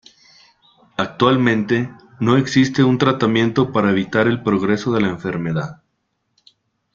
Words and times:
Actualmente 0.97 1.91
no 2.19 2.35
existe 2.35 2.83
un 2.83 2.97
tratamiento 2.97 3.71
para 3.71 3.91
evitar 3.91 4.25
el 4.27 4.41
progreso 4.41 4.91
de 4.93 5.01
la 5.01 5.09
enfermedad. 5.09 5.83